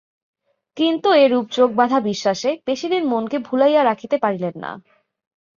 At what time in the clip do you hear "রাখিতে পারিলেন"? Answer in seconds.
3.83-4.55